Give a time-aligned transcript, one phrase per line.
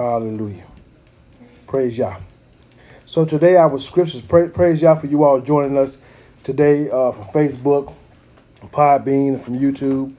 [0.00, 0.64] Hallelujah.
[1.66, 2.16] Praise Yah.
[3.04, 5.98] So today our scriptures, pra- praise Yah for you all joining us
[6.42, 7.92] today uh, from Facebook,
[8.72, 10.14] Podbean, from YouTube.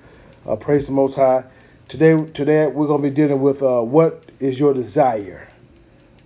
[0.48, 1.46] Uh, praise the Most High.
[1.88, 5.48] Today, today we're going to be dealing with uh, what is your desire.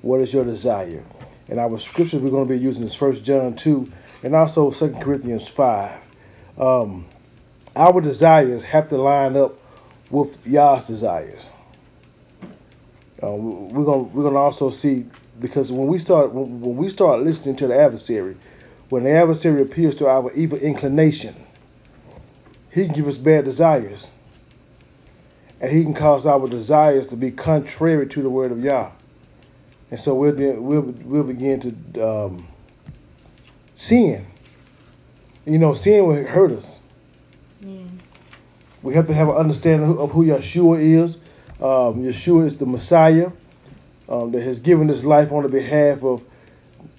[0.02, 1.06] What is your desire?
[1.48, 3.90] And our scriptures we're going to be using is First John two
[4.22, 5.98] and also Second Corinthians five.
[6.58, 7.06] Um,
[7.74, 9.58] our desires have to line up
[10.10, 11.48] with Yah's desires.
[13.24, 15.06] Uh, we're gonna we're gonna also see
[15.40, 18.36] because when we start when, when we start listening to the adversary,
[18.90, 21.34] when the adversary appeals to our evil inclination,
[22.72, 24.08] he can give us bad desires,
[25.62, 28.92] and he can cause our desires to be contrary to the word of Yah,
[29.92, 31.62] and so we'll be- we'll we'll begin
[31.94, 32.48] to um,
[33.76, 34.26] sin.
[35.46, 36.80] You know, sin will hurt us.
[37.62, 37.84] Yeah.
[38.82, 41.20] We have to have an understanding of who Yeshua is.
[41.62, 43.32] Um, Yeshua is the Messiah
[44.10, 46.22] um, that has given his life on the behalf of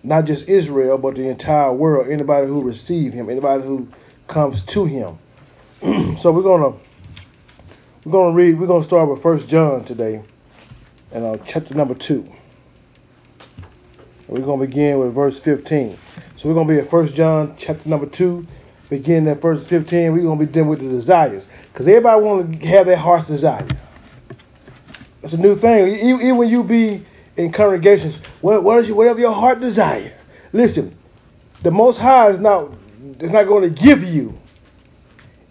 [0.03, 2.09] not just Israel, but the entire world.
[2.09, 3.89] Anybody who receives him, anybody who
[4.29, 5.19] comes to him.
[6.17, 6.77] so we're gonna
[8.05, 8.59] we're gonna read.
[8.59, 10.23] We're gonna start with First John today,
[11.13, 12.27] and uh, chapter number two.
[14.27, 15.99] We're gonna begin with verse fifteen.
[16.37, 18.47] So we're gonna be at First John chapter number two,
[18.89, 20.13] beginning at verse fifteen.
[20.13, 23.71] We're gonna be dealing with the desires, because everybody want to have their heart's desires.
[25.21, 25.97] That's a new thing.
[25.97, 27.05] Even when you be
[27.37, 30.13] in congregations, what, what is your, whatever your heart desire.
[30.53, 30.97] Listen,
[31.63, 32.71] the Most High is not
[33.21, 34.39] is not going to give you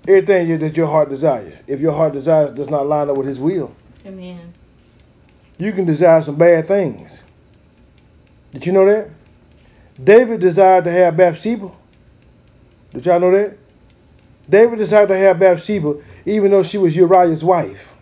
[0.08, 1.54] everything that your heart desires.
[1.68, 4.54] If your heart desires does not line up with His will, Amen.
[5.58, 7.22] you can desire some bad things.
[8.52, 9.10] Did you know that?
[10.02, 11.72] David desired to have Bathsheba.
[12.92, 13.58] Did y'all know that?
[14.50, 17.95] David desired to have Bathsheba, even though she was Uriah's wife.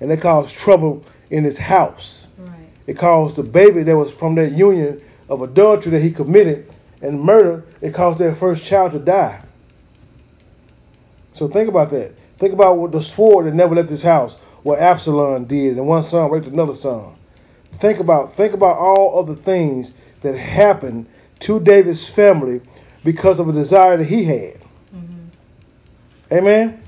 [0.00, 2.26] And it caused trouble in his house.
[2.38, 2.54] Right.
[2.86, 7.20] It caused the baby that was from that union of adultery that he committed and
[7.20, 9.40] murder, it caused their first child to die.
[11.32, 12.12] So think about that.
[12.38, 16.04] Think about what the sword that never left his house, what Absalom did, and one
[16.04, 17.14] son raped another son.
[17.74, 21.06] Think about think about all of the things that happened
[21.40, 22.60] to David's family
[23.04, 24.60] because of a desire that he had.
[24.94, 26.32] Mm-hmm.
[26.32, 26.82] Amen.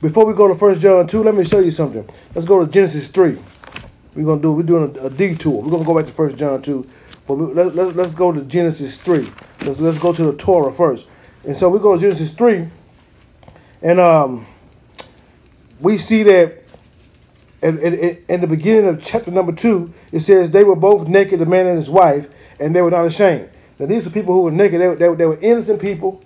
[0.00, 2.08] Before we go to First John two, let me show you something.
[2.32, 3.36] Let's go to Genesis three.
[4.14, 5.60] We're gonna do we're doing a, a detour.
[5.60, 6.88] We're gonna go back to First John two,
[7.26, 9.28] but we, let, let, let's go to Genesis three.
[9.62, 11.06] Let's let's go to the Torah first.
[11.42, 12.68] And so we go to Genesis three,
[13.82, 14.46] and um,
[15.80, 16.62] we see that
[17.60, 21.40] in, in, in the beginning of chapter number two, it says they were both naked,
[21.40, 22.28] the man and his wife,
[22.60, 23.50] and they were not ashamed.
[23.80, 24.80] Now these are people who were naked.
[24.80, 26.22] They, they, they were innocent people.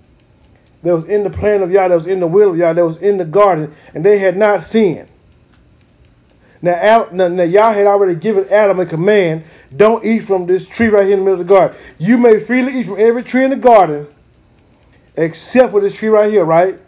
[0.82, 1.88] That was in the plan of Yah.
[1.88, 2.72] That was in the will of Yah.
[2.72, 5.08] That was in the garden, and they had not sinned.
[6.60, 9.44] Now, Al- now, now Yah had already given Adam a command:
[9.76, 11.78] don't eat from this tree right here in the middle of the garden.
[11.98, 14.06] You may freely eat from every tree in the garden,
[15.16, 16.78] except for this tree right here, right?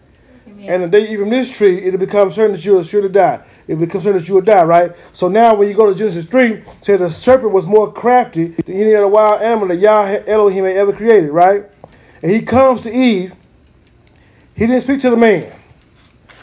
[0.47, 0.69] Amen.
[0.69, 3.43] And if they eat from this tree, it'll become certain that you will surely die.
[3.67, 4.93] It becomes certain that you will die, right?
[5.13, 8.49] So now when you go to Genesis 3, it says the serpent was more crafty
[8.49, 11.65] than any other wild animal that Yah Elohim had ever created, right?
[12.23, 13.33] And he comes to Eve.
[14.55, 15.53] He didn't speak to the man.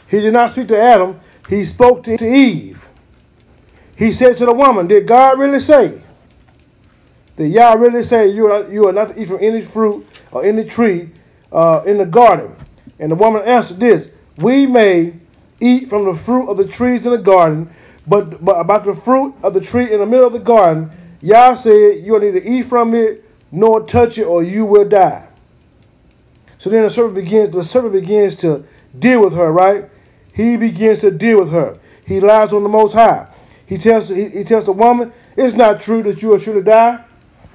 [0.07, 1.19] He did not speak to Adam.
[1.47, 2.85] He spoke to, Eve.
[3.95, 6.01] He said to the woman, Did God really say?
[7.38, 10.44] Did Yah really say you are, you are not to eat from any fruit or
[10.44, 11.09] any tree
[11.51, 12.53] uh, in the garden?
[12.99, 15.13] And the woman answered this We may
[15.59, 17.73] eat from the fruit of the trees in the garden,
[18.07, 20.91] but, but about the fruit of the tree in the middle of the garden,
[21.22, 25.28] Yah said, You will neither eat from it nor touch it, or you will die.
[26.61, 28.63] So then the serpent begins, the serpent begins to
[28.99, 29.89] deal with her, right?
[30.31, 31.79] He begins to deal with her.
[32.05, 33.29] He lies on the most high.
[33.66, 36.61] He tells he, he tells the woman, it's not true that you are sure to
[36.61, 37.03] die.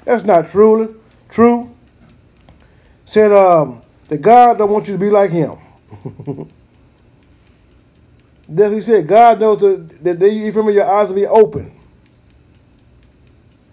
[0.05, 1.01] That's not true.
[1.29, 1.73] True.
[3.05, 5.57] Said um that God don't want you to be like him.
[8.49, 9.07] That's what he said.
[9.07, 11.71] God knows that, that eat from your eyes will be open.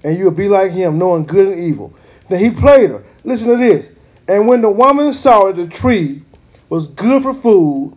[0.04, 1.92] And you'll be like him, knowing good and evil.
[2.30, 3.04] Now he played her.
[3.24, 3.90] Listen to this.
[4.28, 6.24] And when the woman saw that the tree
[6.70, 7.94] was good for food,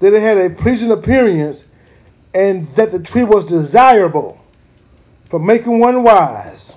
[0.00, 1.64] that it had a pleasing appearance,
[2.34, 4.40] and that the tree was desirable
[5.28, 6.74] for making one wise,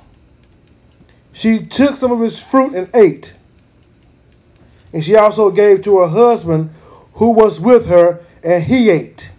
[1.34, 3.34] she took some of its fruit and ate.
[4.94, 6.72] And she also gave to her husband
[7.14, 9.30] who was with her, and he ate.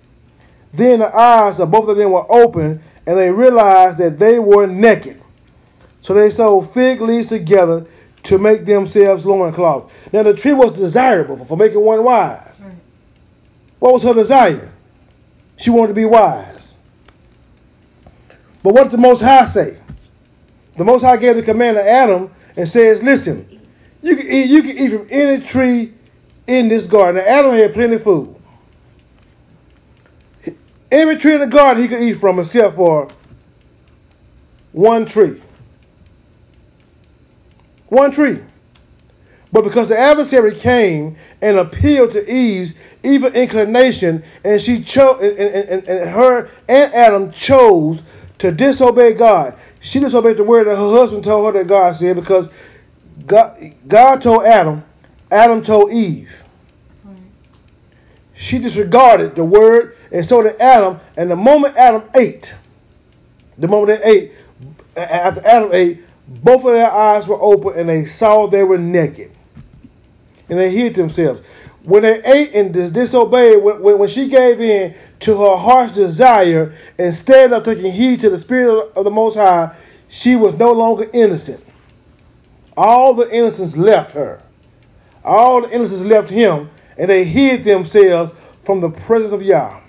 [0.72, 4.66] Then the eyes of both of them were opened, and they realized that they were
[4.66, 5.20] naked.
[6.02, 7.86] So they sewed fig leaves together
[8.28, 9.90] to make themselves loincloths.
[10.12, 12.60] Now the tree was desirable for, making one wise.
[12.60, 12.74] Right.
[13.78, 14.70] What was her desire?
[15.56, 16.74] She wanted to be wise.
[18.62, 19.78] But what did the Most High say?
[20.76, 23.62] The Most High gave the command to Adam and says, listen,
[24.02, 25.94] you can eat, you can eat from any tree
[26.46, 27.24] in this garden.
[27.24, 28.34] Now, Adam had plenty of food.
[30.92, 33.08] Every tree in the garden he could eat from except for
[34.72, 35.40] one tree.
[37.88, 38.40] One tree.
[39.50, 45.38] But because the adversary came and appealed to Eve's evil inclination, and she chose, and,
[45.38, 48.02] and, and, and her and Adam chose
[48.40, 49.58] to disobey God.
[49.80, 52.48] She disobeyed the word that her husband told her that God said because
[53.26, 54.84] God, God told Adam,
[55.30, 56.30] Adam told Eve.
[58.36, 61.00] She disregarded the word, and so did Adam.
[61.16, 62.54] And the moment Adam ate,
[63.56, 64.32] the moment they ate,
[64.96, 69.30] after Adam ate, both of their eyes were open and they saw they were naked.
[70.48, 71.40] And they hid themselves.
[71.84, 75.94] When they ate and dis- disobeyed, when, when, when she gave in to her heart's
[75.94, 79.74] desire, instead of taking heed to the Spirit of the Most High,
[80.08, 81.64] she was no longer innocent.
[82.76, 84.42] All the innocence left her.
[85.24, 88.32] All the innocence left him, and they hid themselves
[88.64, 89.80] from the presence of Yah.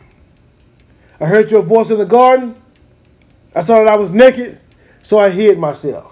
[1.19, 2.55] I heard your voice in the garden.
[3.53, 4.59] I saw that I was naked,
[5.03, 6.08] so I hid myself.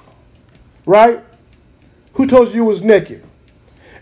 [0.88, 1.22] Right?
[2.14, 3.24] Who told you you was naked?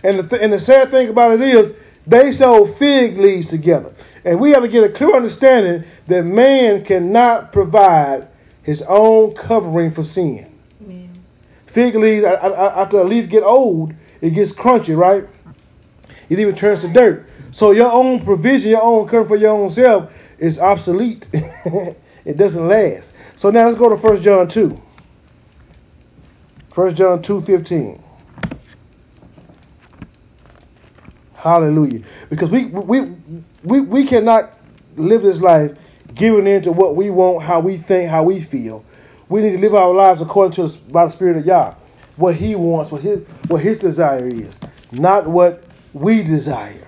[0.03, 1.73] And the, th- and the sad thing about it is,
[2.07, 3.91] they sewed fig leaves together.
[4.23, 8.27] And we have to get a clear understanding that man cannot provide
[8.61, 10.51] his own covering for sin.
[10.83, 11.09] Amen.
[11.65, 15.27] Fig leaves, after a leaf get old, it gets crunchy, right?
[16.29, 17.27] It even turns to dirt.
[17.51, 21.27] So your own provision, your own covering for your own self is obsolete.
[21.33, 23.13] it doesn't last.
[23.37, 24.81] So now let's go to 1 John 2.
[26.75, 28.03] 1 John 2 15.
[31.35, 32.03] Hallelujah.
[32.29, 33.13] Because we we
[33.63, 34.51] we we cannot
[34.97, 35.77] live this life
[36.15, 38.83] giving in to what we want, how we think, how we feel.
[39.29, 41.75] We need to live our lives according to the, by the Spirit of Yah.
[42.17, 44.57] What He wants, what His what His desire is,
[44.91, 45.63] not what
[45.93, 46.87] we desire.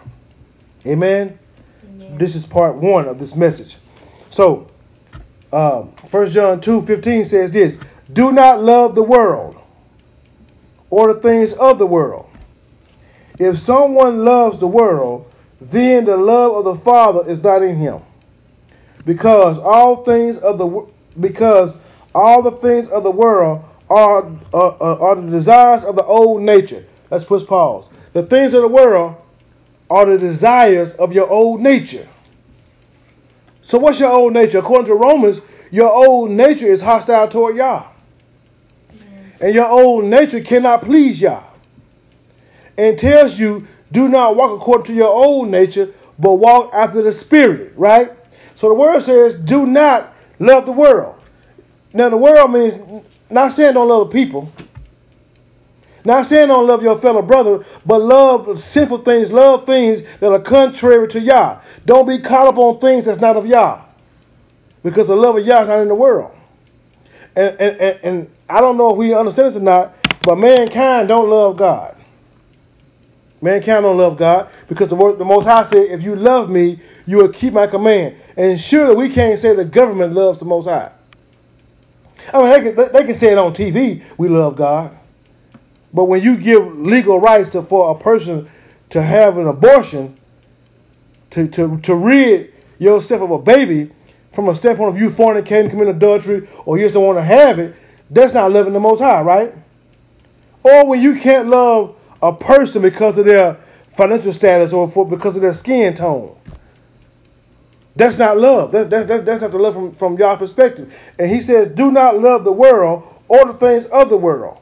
[0.85, 1.39] Amen.
[1.85, 2.17] Amen.
[2.17, 3.77] This is part one of this message.
[4.31, 4.67] So,
[5.53, 7.79] um, 1 John 2 15 says this
[8.11, 9.61] Do not love the world
[10.89, 12.29] or the things of the world.
[13.39, 18.01] If someone loves the world, then the love of the Father is not in him.
[19.05, 20.87] Because all things of the
[21.19, 21.77] because
[22.13, 26.85] all the things of the world are are the desires of the old nature.
[27.09, 27.85] Let's push pause.
[28.13, 29.15] The things of the world
[29.89, 32.07] are the desires of your old nature.
[33.61, 34.59] So what's your old nature?
[34.59, 35.41] According to Romans,
[35.71, 37.85] your old nature is hostile toward Yah.
[39.39, 41.43] And your old nature cannot please Yah.
[42.77, 47.11] And tells you, do not walk according to your old nature, but walk after the
[47.11, 48.11] Spirit, right?
[48.55, 51.21] So the word says, do not love the world.
[51.93, 54.51] Now the world means not saying don't love people.
[56.05, 60.39] Not saying don't love your fellow brother, but love sinful things, love things that are
[60.39, 61.59] contrary to Yah.
[61.85, 63.81] Don't be caught up on things that's not of Yah.
[64.83, 66.33] Because the love of Yah is not in the world.
[67.35, 71.07] And, and, and, and I don't know if we understand this or not, but mankind
[71.07, 71.95] don't love God.
[73.41, 76.79] Mankind don't love God because the, word, the Most High said, if you love me,
[77.05, 78.15] you will keep my command.
[78.35, 80.91] And surely we can't say the government loves the Most High.
[82.33, 84.97] I mean, they can, they- can say it on TV, we love God.
[85.93, 88.49] But when you give legal rights to, for a person
[88.91, 90.17] to have an abortion,
[91.31, 93.91] to, to, to rid yourself of a baby
[94.33, 97.59] from a standpoint of you fornicating, committing adultery, or you just don't want to have
[97.59, 97.75] it,
[98.09, 99.53] that's not loving the Most High, right?
[100.63, 103.57] Or when you can't love a person because of their
[103.95, 106.35] financial status or for, because of their skin tone.
[107.95, 108.71] That's not love.
[108.71, 110.93] That, that, that, that's not the love from, from Yah's perspective.
[111.17, 114.61] And he says, do not love the world or the things of the world.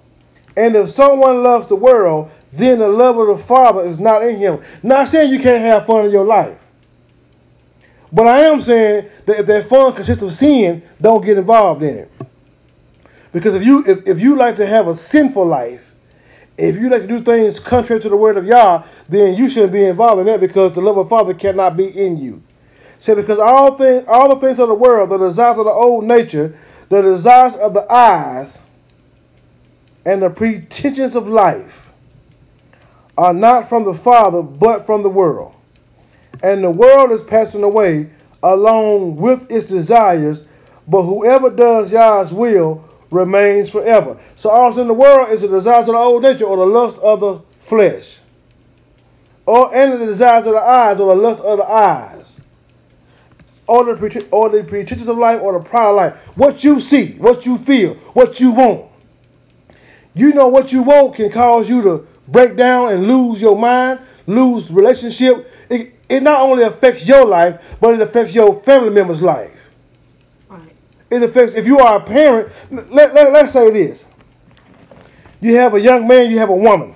[0.55, 4.37] And if someone loves the world, then the love of the Father is not in
[4.37, 4.61] him.
[4.81, 6.57] Not saying you can't have fun in your life.
[8.13, 11.97] But I am saying that if that fun consists of sin, don't get involved in
[11.97, 12.11] it.
[13.35, 15.83] Because if you if, if you like to have a sinful life,
[16.57, 19.73] if you like to do things contrary to the word of Yah, then you shouldn't
[19.73, 22.41] be involved in that because the love of Father cannot be in you.
[23.01, 26.05] Say because all things all the things of the world, the desires of the old
[26.05, 28.59] nature, the desires of the eyes,
[30.05, 31.89] and the pretensions of life
[33.17, 35.53] are not from the Father, but from the world.
[36.41, 38.11] And the world is passing away
[38.41, 40.45] along with its desires,
[40.87, 42.81] but whoever does Yah's will
[43.11, 44.17] remains forever.
[44.35, 46.65] So all that's in the world is the desires of the old nature or the
[46.65, 48.17] lust of the flesh.
[49.45, 52.41] Or and the desires of the eyes or the lust of the eyes.
[53.67, 56.13] or the, or the pretensions of life or the pride of life.
[56.35, 58.91] What you see, what you feel, what you want.
[60.13, 63.99] You know what you want can cause you to break down and lose your mind,
[64.27, 65.51] lose relationship.
[65.69, 69.54] It, it not only affects your life, but it affects your family member's life.
[71.09, 72.51] It affects if you are a parent.
[72.71, 74.05] Let, let, let's say this.
[75.41, 76.95] You have a young man, you have a woman.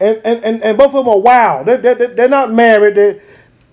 [0.00, 1.66] And, and, and, and both of them are wild.
[1.66, 2.96] They're, they're, they're not married.
[2.96, 3.22] They're,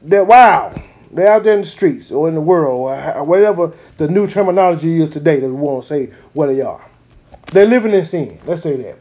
[0.04, 0.80] they're wild.
[1.12, 5.02] They're out there in the streets or in the world or whatever the new terminology
[5.02, 6.86] is today that we won't say what they are.
[7.52, 8.40] They're living in sin.
[8.46, 9.00] Let's say that.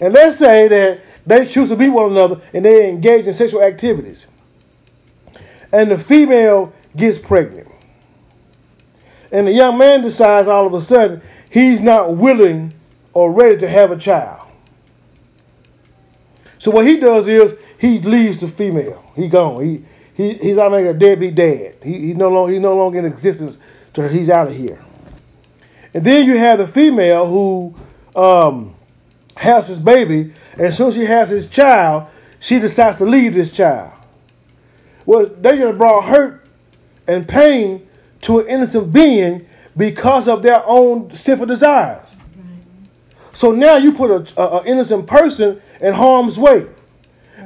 [0.00, 3.62] And let's say that they choose to be one another and they engage in sexual
[3.62, 4.26] activities.
[5.72, 7.68] And the female gets pregnant.
[9.32, 12.72] And the young man decides all of a sudden he's not willing
[13.12, 14.46] or ready to have a child.
[16.58, 19.04] So what he does is he leaves the female.
[19.14, 19.64] He gone.
[19.64, 21.76] He he he's out like a deadbeat dad.
[21.82, 23.58] He he no longer he no longer in existence.
[23.94, 24.78] He's out of here.
[25.94, 27.74] And then you have the female who
[28.14, 28.74] um,
[29.36, 32.08] has his baby, and as soon as she has his child,
[32.40, 33.92] she decides to leave this child.
[35.06, 36.46] Well, they just brought hurt
[37.06, 37.85] and pain
[38.26, 42.06] to an innocent being because of their own sinful desires.
[43.32, 46.66] So now you put a, a, a innocent person in harm's way.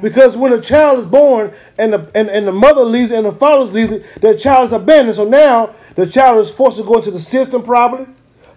[0.01, 3.31] Because when a child is born and the, and, and the mother leaves and the
[3.31, 5.15] father leaves the child is abandoned.
[5.17, 8.07] So now the child is forced to go into the system probably,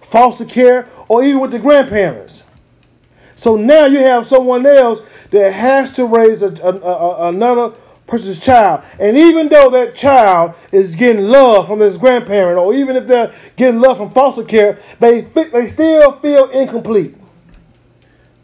[0.00, 2.45] foster care, or even with the grandparents.
[3.37, 5.00] So now you have someone else
[5.31, 7.75] that has to raise a, a- a- another
[8.07, 8.83] person's child.
[8.99, 13.35] And even though that child is getting love from his grandparent, or even if they're
[13.57, 17.15] getting love from foster care, they, they still feel incomplete.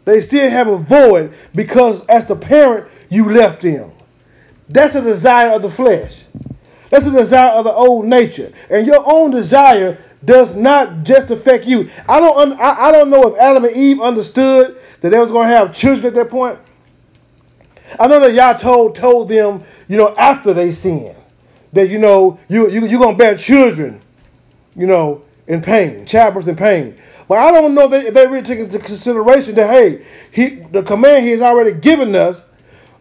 [0.05, 3.91] They still have a void because as the parent, you left them.
[4.69, 6.23] That's a desire of the flesh.
[6.89, 8.51] That's a desire of the old nature.
[8.69, 11.89] And your own desire does not just affect you.
[12.07, 15.47] I don't I, I don't know if Adam and Eve understood that they was going
[15.49, 16.59] to have children at that point.
[17.99, 21.15] I know that Yah told told them, you know, after they sin,
[21.73, 23.99] that you know you you you're gonna bear children,
[24.75, 26.95] you know, in pain, childbirth in pain.
[27.27, 31.25] But I don't know if they, really took into consideration that hey, he the command
[31.25, 32.43] he has already given us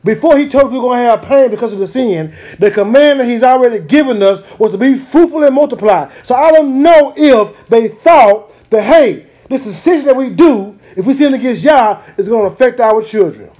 [0.04, 2.70] before he told us we we're going to have pain because of the sin, the
[2.70, 6.10] command that he's already given us was to be fruitful and multiply.
[6.24, 11.04] So I don't know if they thought that, hey, this decision that we do, if
[11.04, 13.50] we sin against Yah, is going to affect our children.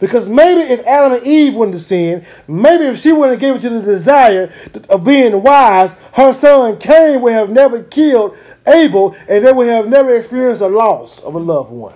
[0.00, 3.60] Because maybe if Adam and Eve wouldn't have sinned, maybe if she wouldn't have given
[3.60, 4.52] to the desire
[4.88, 9.88] of being wise, her son Cain would have never killed Abel and they would have
[9.88, 11.94] never experienced a loss of a loved one.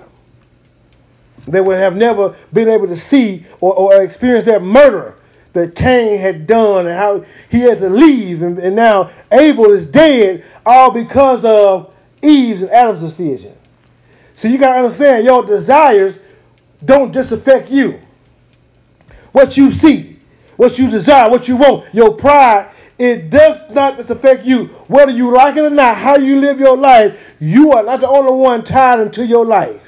[1.48, 5.16] They would have never been able to see or, or experience that murder
[5.54, 8.42] that Cain had done and how he had to leave.
[8.42, 13.54] And, and now Abel is dead, all because of Eve's and Adam's decision.
[14.34, 16.18] So you got to understand your desires
[16.82, 18.00] don't just affect you.
[19.32, 20.18] What you see,
[20.56, 24.66] what you desire, what you want, your pride, it does not just affect you.
[24.86, 28.08] Whether you like it or not, how you live your life, you are not the
[28.08, 29.82] only one tied into your life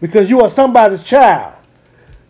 [0.00, 1.54] because you are somebody's child.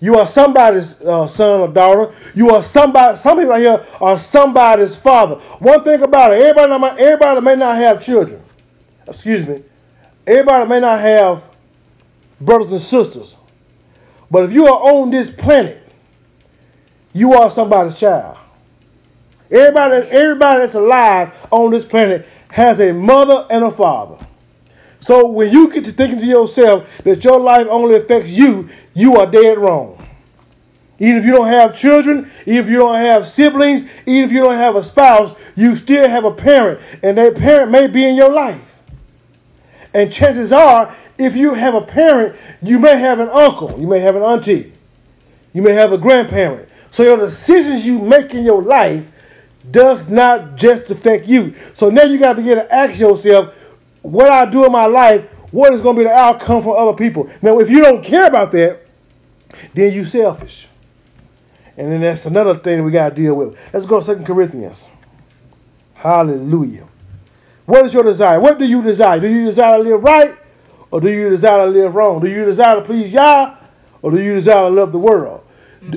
[0.01, 2.13] You are somebody's uh, son or daughter.
[2.35, 3.17] You are somebody.
[3.17, 5.37] Some people out here are somebody's father.
[5.61, 8.43] One thing about it, everybody, everybody may not have children.
[9.07, 9.63] Excuse me.
[10.27, 11.45] Everybody may not have
[12.45, 13.35] brothers and sisters.
[14.31, 15.79] But if you are on this planet,
[17.13, 18.39] you are somebody's child.
[19.51, 24.27] Everybody, everybody that's alive on this planet has a mother and a father.
[25.01, 29.17] So when you get to thinking to yourself that your life only affects you, you
[29.17, 29.99] are dead wrong.
[30.99, 34.41] Even if you don't have children, even if you don't have siblings, even if you
[34.41, 38.15] don't have a spouse, you still have a parent, and that parent may be in
[38.15, 38.61] your life.
[39.93, 44.01] And chances are, if you have a parent, you may have an uncle, you may
[44.01, 44.73] have an auntie,
[45.53, 46.69] you may have a grandparent.
[46.91, 49.05] So your decisions you make in your life
[49.71, 51.55] does not just affect you.
[51.75, 53.55] So now you got to begin to ask yourself,
[54.03, 56.97] what I do in my life, what is going to be the outcome for other
[56.97, 57.31] people?
[57.41, 58.81] Now, if you don't care about that,
[59.75, 60.67] then you selfish.
[61.77, 63.57] And then that's another thing we got to deal with.
[63.73, 64.87] Let's go to Second Corinthians.
[65.95, 66.87] Hallelujah.
[67.67, 68.41] What is your desire?
[68.41, 69.21] What do you desire?
[69.21, 70.37] Do you desire to live right?
[70.93, 72.21] Or do you desire to live wrong?
[72.21, 73.57] Do you desire to please Yah?
[74.03, 75.43] Or do you desire to love the world?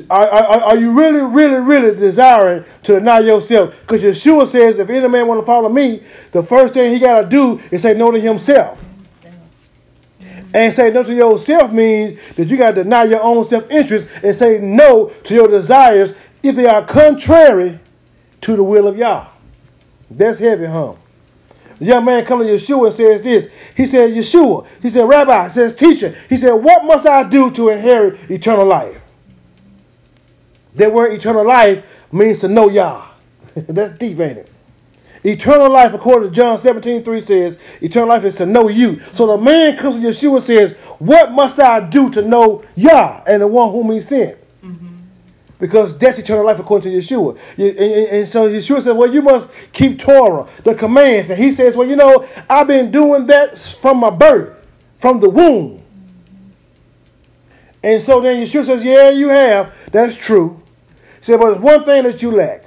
[0.10, 3.80] Are, are, are you really, really, really desiring to deny yourself?
[3.82, 7.22] Because Yeshua says, if any man want to follow me, the first thing he got
[7.22, 8.82] to do is say no to himself.
[10.54, 14.08] And say no to yourself means that you got to deny your own self interest
[14.24, 17.78] and say no to your desires if they are contrary
[18.42, 19.28] to the will of Yah.
[20.10, 20.94] That's heavy, huh?
[21.80, 23.48] The young man comes to Yeshua and says this.
[23.76, 24.68] He said, Yeshua.
[24.82, 25.50] He said, Rabbi.
[25.50, 26.16] Says, teacher.
[26.30, 29.02] He said, what must I do to inherit eternal life?
[30.76, 33.08] That word eternal life means to know Yah.
[33.56, 34.52] That's deep, ain't it?
[35.24, 39.02] Eternal life, according to John 17, 3 says, eternal life is to know you.
[39.12, 43.24] So the man comes to Yeshua and says, What must I do to know Yah
[43.26, 44.38] and the one whom he sent?
[45.60, 47.38] Because that's eternal life according to Yeshua.
[47.58, 51.30] And, and- and so Yeshua said, Well, you must keep Torah, the commands.
[51.30, 54.58] And he says, Well, you know, I've been doing that from my birth,
[55.00, 55.82] from the womb.
[57.84, 59.74] And so then Yeshua says, Yeah, you have.
[59.92, 60.62] That's true.
[61.20, 62.66] He said, But there's one thing that you lack.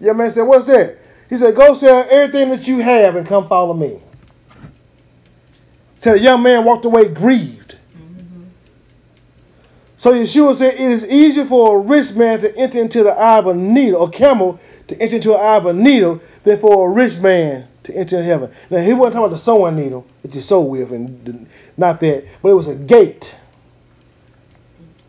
[0.00, 0.98] Young man said, What's that?
[1.28, 4.00] He said, Go sell everything that you have and come follow me.
[5.98, 7.76] So the young man walked away grieved.
[10.00, 13.36] So Yeshua said, It is easier for a rich man to enter into the eye
[13.36, 16.88] of a needle, a camel to enter into the eye of a needle, than for
[16.88, 18.50] a rich man to enter heaven.
[18.70, 22.24] Now, he wasn't talking about the sewing needle that you sew with, and not that,
[22.40, 23.36] but it was a gate.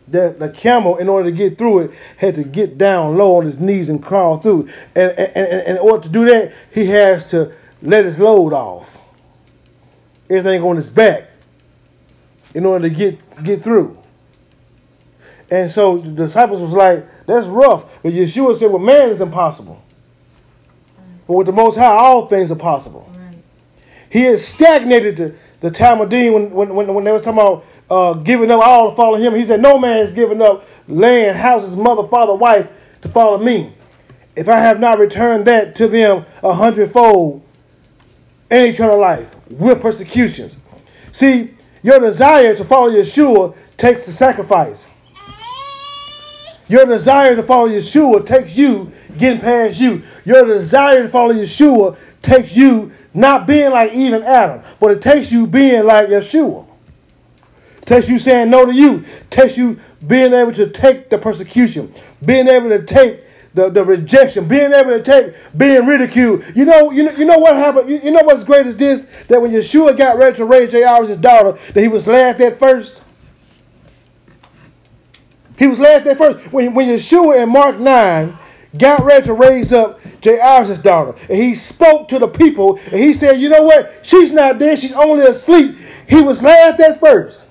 [0.08, 3.46] The, the camel, in order to get through it, had to get down low on
[3.46, 4.68] his knees and crawl through.
[4.94, 8.52] And, and, and, and in order to do that, he has to let his load
[8.52, 8.98] off.
[10.28, 11.30] Everything on his back
[12.52, 14.01] in order to get, get through.
[15.52, 17.84] And so the disciples was like, that's rough.
[18.02, 19.82] But Yeshua said, well, man is impossible.
[21.26, 23.06] But with the Most High, all things are possible.
[23.14, 23.36] Right.
[24.08, 28.14] He had stagnated the, the Talmidim when, when, when, when they was talking about uh,
[28.14, 29.34] giving up all to follow him.
[29.34, 32.66] He said, no man has given up land, houses, mother, father, wife
[33.02, 33.74] to follow me.
[34.34, 37.42] If I have not returned that to them a hundredfold
[38.50, 40.54] and eternal life with persecutions.
[41.12, 41.50] See,
[41.82, 44.86] your desire to follow Yeshua takes the sacrifice.
[46.72, 50.02] Your desire to follow Yeshua takes you getting past you.
[50.24, 55.30] Your desire to follow Yeshua takes you not being like even Adam, but it takes
[55.30, 56.66] you being like Yeshua.
[57.84, 59.04] Takes you saying no to you.
[59.28, 61.92] Takes you being able to take the persecution,
[62.24, 63.20] being able to take
[63.52, 66.42] the, the rejection, being able to take being ridiculed.
[66.56, 67.90] You know, you know, you know what happened.
[67.90, 71.18] You, you know what's great is this: that when Yeshua got ready to raise Jairus'
[71.18, 73.02] daughter, that he was laughed at first.
[75.62, 78.36] He was laughed at first when, when Yeshua in Mark 9
[78.78, 81.14] got ready to raise up Jairus' daughter.
[81.28, 84.00] And he spoke to the people and he said, You know what?
[84.02, 85.78] She's not dead, she's only asleep.
[86.08, 87.42] He was laughed at first.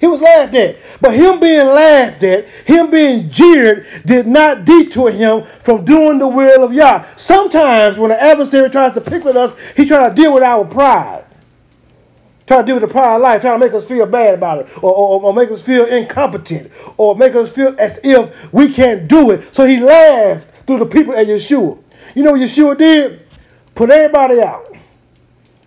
[0.00, 0.78] He was laughed at.
[1.00, 6.26] But him being laughed at, him being jeered, did not detour him from doing the
[6.26, 7.04] will of Yah.
[7.16, 10.64] Sometimes when an adversary tries to pick with us, he tries to deal with our
[10.64, 11.27] pride.
[12.48, 14.60] Try to deal with the pride of life, trying to make us feel bad about
[14.60, 18.72] it, or, or, or make us feel incompetent, or make us feel as if we
[18.72, 19.54] can't do it.
[19.54, 21.78] So he laughed through the people at Yeshua.
[22.14, 23.26] You know what Yeshua did?
[23.74, 24.74] Put everybody out,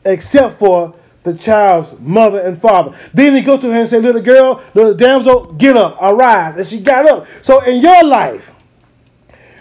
[0.06, 2.98] except for the child's mother and father.
[3.14, 6.58] Then he goes to her and said, Little girl, little damsel, get up, arise.
[6.58, 7.28] And she got up.
[7.44, 8.51] So in your life,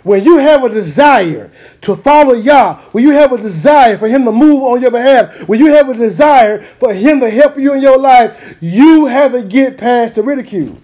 [0.03, 1.51] when you have a desire
[1.83, 5.49] to follow Yah, when you have a desire for Him to move on your behalf,
[5.49, 9.33] when you have a desire for Him to help you in your life, you have
[9.33, 10.77] to get past the ridicule,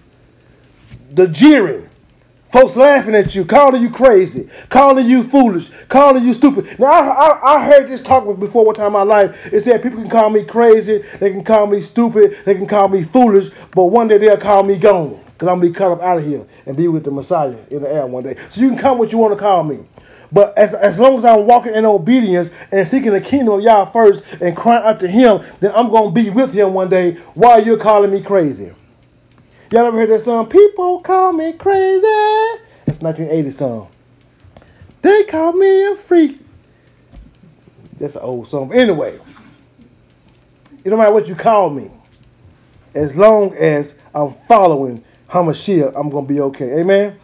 [1.11, 1.89] the jeering,
[2.51, 6.79] folks laughing at you, calling you crazy, calling you foolish, calling you stupid.
[6.79, 9.51] Now, I, I, I heard this talk before one time in my life.
[9.51, 12.87] It said people can call me crazy, they can call me stupid, they can call
[12.87, 15.23] me foolish, but one day they'll call me gone.
[15.37, 17.55] Because I'm going to be cut up out of here and be with the Messiah
[17.69, 18.37] in the air one day.
[18.49, 19.85] So you can call what you want to call me.
[20.31, 23.85] But as, as long as I'm walking in obedience and seeking the kingdom of Yah
[23.85, 27.13] first and crying out to Him, then I'm going to be with Him one day
[27.35, 28.73] while you're calling me crazy.
[29.71, 30.47] Y'all ever heard that song?
[30.47, 32.01] People call me crazy.
[32.85, 33.89] That's 1980 song.
[35.03, 36.39] They call me a freak.
[37.99, 38.73] That's an old song.
[38.73, 39.19] Anyway,
[40.83, 41.91] it don't matter what you call me.
[42.95, 46.79] As long as I'm following Hamashiach, I'm going to be okay.
[46.79, 47.19] Amen?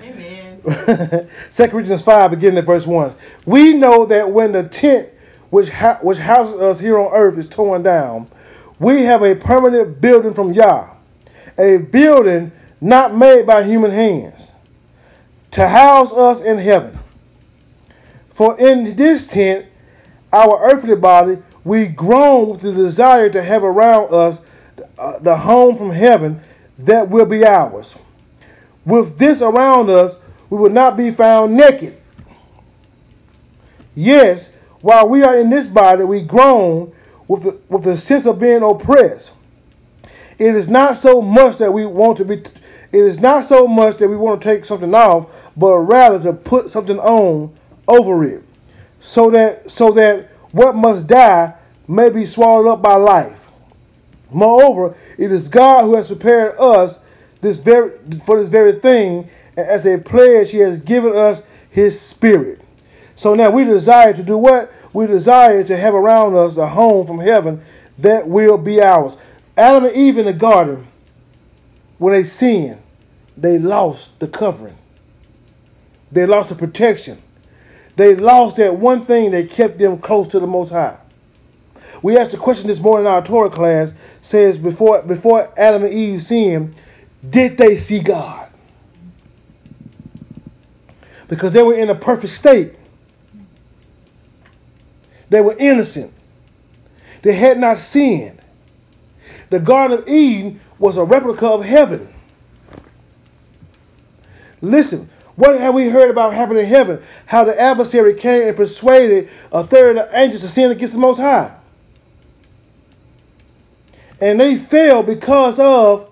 [0.00, 0.60] Amen.
[1.52, 3.14] 2 Corinthians 5, beginning at verse 1.
[3.46, 5.08] We know that when the tent
[5.50, 8.28] which, ha- which houses us here on earth is torn down,
[8.78, 10.88] we have a permanent building from Yah,
[11.58, 14.52] a building not made by human hands,
[15.50, 16.98] to house us in heaven.
[18.32, 19.66] For in this tent,
[20.32, 24.40] our earthly body, we groan with the desire to have around us
[24.98, 26.40] uh, the home from heaven
[26.86, 27.94] that will be ours.
[28.84, 30.16] With this around us,
[30.48, 31.96] we will not be found naked.
[33.94, 36.92] Yes, while we are in this body, we groan
[37.28, 39.32] with the, with the sense of being oppressed.
[40.38, 42.36] It is not so much that we want to be.
[42.92, 46.32] It is not so much that we want to take something off, but rather to
[46.32, 47.54] put something on
[47.86, 48.42] over it,
[49.00, 51.54] so that so that what must die
[51.86, 53.49] may be swallowed up by life.
[54.30, 56.98] Moreover, it is God who has prepared us
[57.40, 57.92] this very
[58.24, 62.60] for this very thing, and as a pledge, He has given us His Spirit.
[63.16, 64.72] So now we desire to do what?
[64.92, 67.62] We desire to have around us a home from heaven
[67.98, 69.16] that will be ours.
[69.56, 70.86] Adam and Eve in the garden,
[71.98, 72.80] when they sinned,
[73.36, 74.76] they lost the covering.
[76.12, 77.20] They lost the protection.
[77.96, 80.96] They lost that one thing that kept them close to the Most High.
[82.02, 83.94] We asked a question this morning in our Torah class.
[84.22, 86.74] Says before before Adam and Eve sinned,
[87.28, 88.48] did they see God?
[91.28, 92.74] Because they were in a perfect state.
[95.28, 96.12] They were innocent.
[97.22, 98.40] They had not sinned.
[99.50, 102.12] The Garden of Eden was a replica of heaven.
[104.60, 107.02] Listen, what have we heard about happening in heaven?
[107.26, 111.00] How the adversary came and persuaded a third of the angels to sin against the
[111.00, 111.56] Most High.
[114.20, 116.10] And they fell because of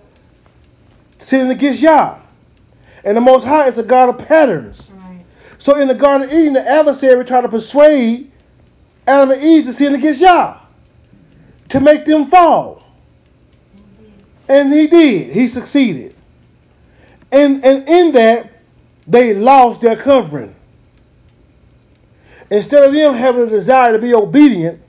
[1.18, 2.18] sinning against Yah.
[3.04, 4.82] And the Most High is a God of patterns.
[4.90, 5.24] Right.
[5.58, 8.30] So in the Garden of Eden, the adversary tried to persuade
[9.06, 10.58] Adam and Eve to sin against Yah,
[11.70, 12.84] to make them fall.
[14.48, 15.32] And he did.
[15.32, 16.14] He succeeded.
[17.30, 18.50] And, and in that,
[19.06, 20.54] they lost their covering.
[22.50, 24.80] Instead of them having a desire to be obedient,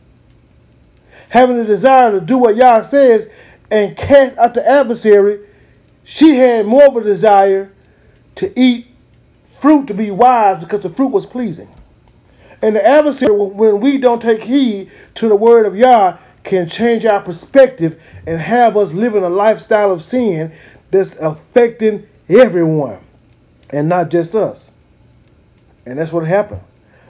[1.29, 3.29] having a desire to do what Yah says
[3.71, 5.39] and cast out the adversary,
[6.03, 7.71] she had more of a desire
[8.35, 8.87] to eat
[9.59, 11.69] fruit to be wise because the fruit was pleasing.
[12.61, 17.05] And the adversary, when we don't take heed to the word of Yah, can change
[17.05, 20.51] our perspective and have us living a lifestyle of sin
[20.91, 22.99] that's affecting everyone
[23.69, 24.71] and not just us.
[25.85, 26.61] And that's what happened.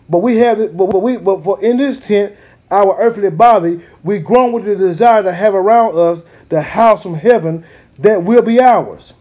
[0.09, 2.35] But we have it, but we but for in this tent,
[2.71, 7.15] our earthly body, we groan with the desire to have around us the house from
[7.15, 7.65] heaven
[7.99, 9.13] that will be ours.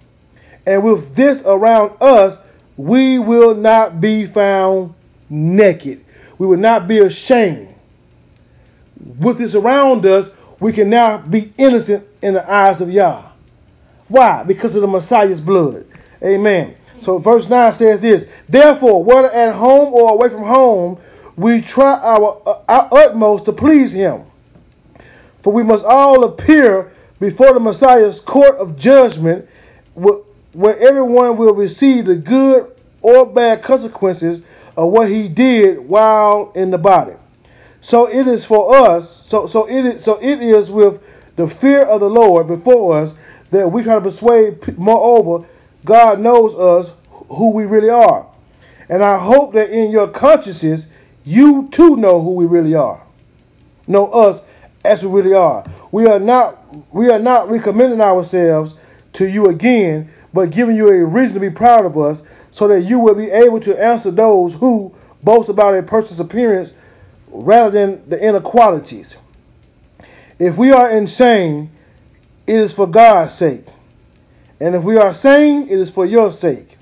[0.67, 2.39] And with this around us,
[2.77, 4.95] we will not be found
[5.31, 6.05] naked.
[6.39, 7.75] We will not be ashamed.
[9.19, 10.29] With this around us,
[10.61, 13.25] we can now be innocent in the eyes of Yah.
[14.09, 14.43] Why?
[14.43, 15.87] Because of the Messiah's blood.
[16.23, 16.75] Amen.
[17.03, 20.99] So verse 9 says this Therefore, whether at home or away from home,
[21.39, 24.25] we try our, uh, our utmost to please him.
[25.43, 29.49] For we must all appear before the Messiah's court of judgment,
[29.95, 34.43] where everyone will receive the good or bad consequences
[34.77, 37.15] of what he did while in the body.
[37.81, 41.01] So it is for us, so so it is so it is with
[41.37, 43.15] the fear of the Lord before us
[43.53, 45.47] that we try to persuade moreover
[45.85, 46.93] God knows us
[47.29, 48.27] who we really are.
[48.89, 50.87] And I hope that in your consciences,
[51.29, 53.03] you too know who we really are.
[53.87, 54.41] Know us
[54.83, 55.65] as we really are.
[55.93, 56.57] We are not
[56.93, 58.75] we are not recommending ourselves
[59.15, 62.83] to you again, but giving you a reason to be proud of us, so that
[62.83, 66.73] you will be able to answer those who boast about a person's appearance
[67.29, 69.17] rather than the inequalities.
[70.39, 71.71] If we are insane,
[72.47, 73.67] it is for God's sake.
[74.61, 76.79] And if we are sane, it is for your sake.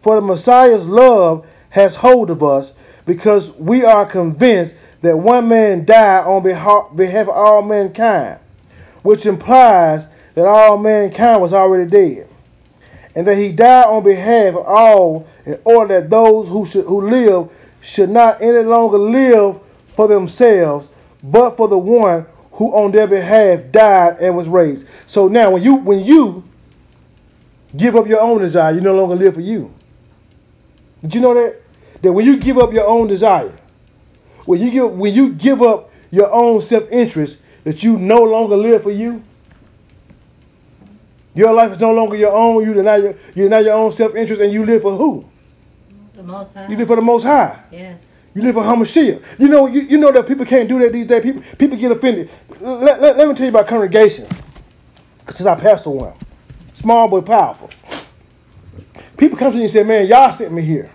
[0.00, 5.84] For the Messiah's love has hold of us because we are convinced that one man
[5.84, 8.38] died on behalf of all mankind,
[9.02, 12.28] which implies that all mankind was already dead,
[13.14, 17.10] and that he died on behalf of all in order that those who should who
[17.10, 19.58] live should not any longer live
[19.96, 20.88] for themselves,
[21.22, 24.86] but for the one who on their behalf died and was raised.
[25.06, 26.44] So now when you when you
[27.76, 29.72] give up your own desire, you no longer live for you.
[31.02, 31.61] Did you know that?
[32.02, 33.52] That when you give up your own desire,
[34.44, 38.82] when you give when you give up your own self-interest, that you no longer live
[38.82, 39.22] for you.
[41.34, 42.64] Your life is no longer your own.
[42.64, 45.24] You deny your you deny your own self-interest, and you live for who?
[46.14, 46.68] The Most High.
[46.68, 47.58] You live for the Most High.
[47.70, 48.00] Yes.
[48.34, 49.22] You live for Hamashiach.
[49.38, 51.22] You know, you, you know that people can't do that these days.
[51.22, 52.30] People people get offended.
[52.60, 54.30] Let, let, let me tell you about congregations.
[55.30, 56.14] Since I pastor one
[56.82, 57.70] small but powerful.
[59.16, 60.90] People come to me and say, Man, y'all sent me here.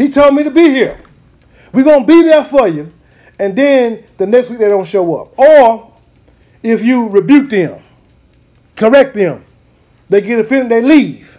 [0.00, 0.98] He told me to be here.
[1.74, 2.90] We're going to be there for you.
[3.38, 5.38] And then the next week they don't show up.
[5.38, 5.92] Or
[6.62, 7.82] if you rebuke them,
[8.76, 9.44] correct them,
[10.08, 11.38] they get offended, they leave.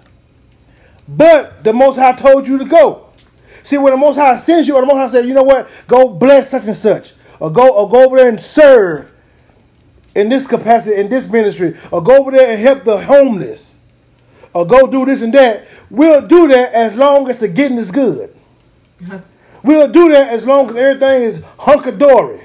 [1.07, 3.07] But the Most High told you to go.
[3.63, 5.67] See, when the Most High sends you, or the Most High says, you know what,
[5.87, 9.11] go bless such and such, or go, or go over there and serve,
[10.13, 13.73] in this capacity, in this ministry, or go over there and help the homeless,
[14.53, 17.89] or go do this and that, we'll do that as long as the getting is
[17.89, 18.35] good.
[19.63, 22.41] We'll do that as long as everything is hunky dory.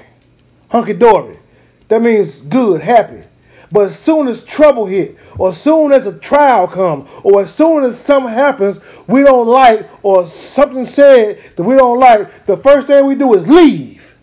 [0.69, 1.39] Hunky dory.
[1.87, 3.23] That means good, happy.
[3.71, 7.53] But as soon as trouble hit, or as soon as a trial comes, or as
[7.53, 12.57] soon as something happens we don't like, or something said that we don't like, the
[12.57, 14.13] first thing we do is leave,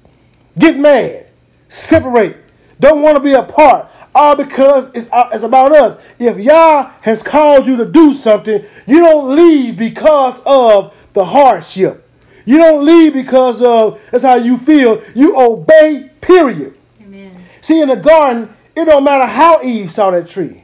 [0.59, 1.27] get mad,
[1.69, 2.37] separate,
[2.81, 3.89] don't want to be apart.
[4.15, 6.01] All because it's, uh, it's about us.
[6.21, 12.04] If Yah has called you to do something, you don't leave because of the hardship.
[12.45, 15.03] You don't leave because of that's how you feel.
[15.15, 16.77] You obey, period.
[17.03, 17.37] Amen.
[17.61, 20.63] See, in the garden, it don't matter how Eve saw that tree.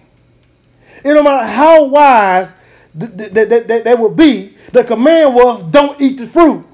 [1.03, 2.53] It don't matter how wise
[2.99, 4.57] th- th- th- th- they would be.
[4.73, 6.65] The command was, don't eat the fruit.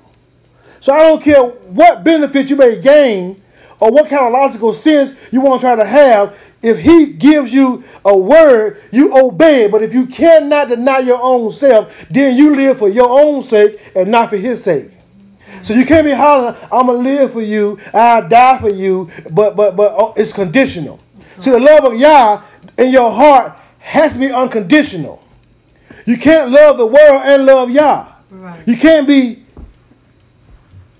[0.80, 3.40] So I don't care what benefit you may gain
[3.80, 6.38] or what kind of logical sense you want to try to have.
[6.62, 9.68] If he gives you a word, you obey.
[9.68, 13.80] But if you cannot deny your own self, then you live for your own sake
[13.94, 14.90] and not for his sake.
[15.66, 19.56] So you can't be hollering, "I'm gonna live for you, I'll die for you," but
[19.56, 21.00] but but oh, it's conditional.
[21.40, 22.40] See, the love of Yah
[22.78, 25.20] in your heart has to be unconditional.
[26.04, 28.06] You can't love the world and love Yah.
[28.30, 28.60] Right.
[28.64, 29.42] You can't be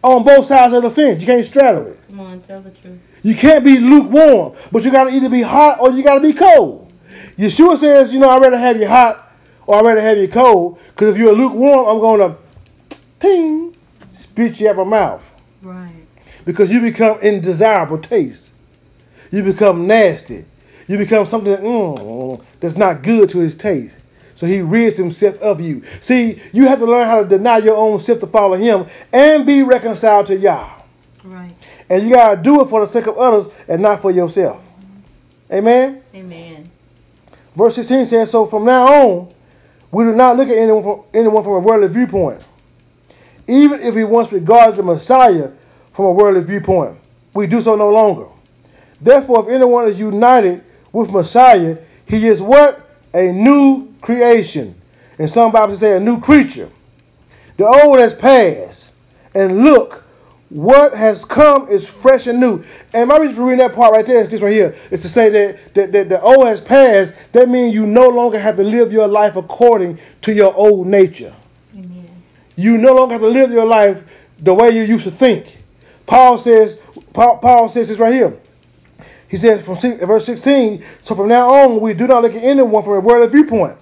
[0.02, 1.20] on both sides of the fence.
[1.20, 2.00] You can't straddle it.
[2.08, 2.98] Come on, tell the truth.
[3.22, 6.92] You can't be lukewarm, but you gotta either be hot or you gotta be cold.
[7.38, 9.32] Yeshua says, you know, I'd rather have you hot
[9.64, 12.36] or I'd rather have you cold, because if you're lukewarm, I'm gonna
[13.20, 13.76] ting
[14.16, 15.30] spit you out my mouth.
[15.62, 16.06] Right.
[16.44, 18.50] Because you become indesirable taste.
[19.30, 20.44] You become nasty.
[20.86, 23.94] You become something that, mm, that's not good to his taste.
[24.36, 25.82] So he rids himself of you.
[26.00, 29.46] See, you have to learn how to deny your own self to follow him and
[29.46, 30.70] be reconciled to Yah.
[31.24, 31.54] Right.
[31.88, 34.62] And you gotta do it for the sake of others and not for yourself.
[35.50, 36.02] Amen.
[36.14, 36.70] Amen.
[37.54, 39.34] Verse 16 says, So from now on,
[39.90, 42.42] we do not look at anyone from, anyone from a worldly viewpoint.
[43.48, 45.50] Even if we once regarded the Messiah
[45.92, 46.96] from a worldly viewpoint,
[47.34, 48.26] we do so no longer.
[49.00, 52.88] Therefore, if anyone is united with Messiah, he is what?
[53.14, 54.74] A new creation.
[55.18, 56.70] And some Bibles say a new creature.
[57.56, 58.90] The old has passed.
[59.34, 60.04] And look,
[60.48, 62.62] what has come is fresh and new.
[62.92, 64.74] And my reason for reading that part right there is this right here.
[64.90, 67.14] Is to say that, that, that the old has passed.
[67.32, 71.34] That means you no longer have to live your life according to your old nature.
[72.56, 74.02] You no longer have to live your life
[74.38, 75.56] the way you used to think.
[76.06, 76.78] Paul says,
[77.12, 78.36] Paul, Paul says this right here.
[79.28, 82.42] He says from six, verse 16, so from now on we do not look at
[82.42, 83.76] anyone from a worldly viewpoint.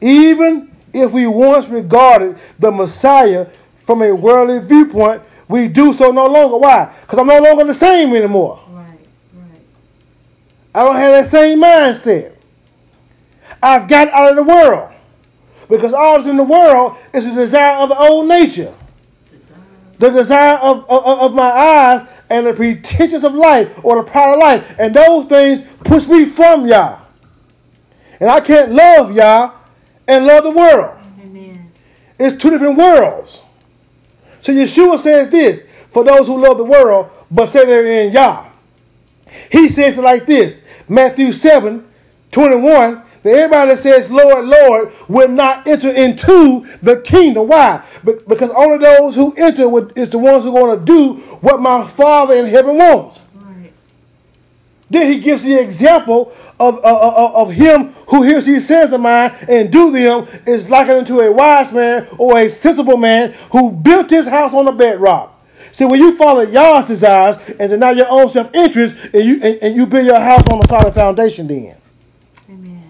[0.00, 3.46] Even if we once regarded the Messiah
[3.86, 6.56] from a worldly viewpoint, we do so no longer.
[6.56, 6.92] Why?
[7.02, 8.60] Because I'm no longer the same anymore.
[8.68, 8.98] Right.
[9.34, 9.60] Right.
[10.74, 12.34] I don't have that same mindset.
[13.62, 14.91] I've got out of the world.
[15.68, 18.74] Because all that's in the world is the desire of the old nature.
[19.98, 24.34] The desire of, of, of my eyes and the pretensions of life or the pride
[24.34, 24.74] of life.
[24.78, 26.98] And those things push me from Yah.
[28.20, 29.52] And I can't love Yah
[30.08, 30.96] and love the world.
[31.22, 31.70] Amen.
[32.18, 33.42] It's two different worlds.
[34.40, 38.46] So Yeshua says this for those who love the world but say they're in Yah.
[39.50, 41.86] He says it like this Matthew 7
[42.30, 43.02] 21.
[43.22, 47.48] That everybody that says, Lord, Lord, will not enter into the kingdom.
[47.48, 47.84] Why?
[48.04, 49.62] Be- Because only those who enter
[49.96, 53.20] is the ones who are going to do what my Father in heaven wants.
[53.34, 53.72] Right.
[54.90, 59.00] Then he gives the example of, of, of, of him who hears these sayings of
[59.00, 63.70] mine and do them is likened unto a wise man or a sensible man who
[63.70, 65.28] built his house on the bedrock.
[65.70, 69.76] See, when you follow Yah's desires and deny your own self-interest, and you and, and
[69.76, 71.76] you build your house on a solid foundation, then.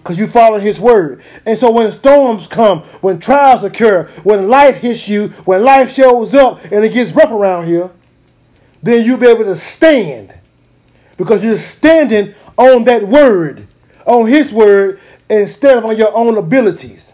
[0.03, 1.23] Because you follow His word.
[1.45, 6.33] And so when storms come, when trials occur, when life hits you, when life shows
[6.33, 7.89] up and it gets rough around here,
[8.81, 10.33] then you'll be able to stand
[11.15, 13.65] because you're standing on that word,
[14.05, 17.13] on His word, instead of on your own abilities.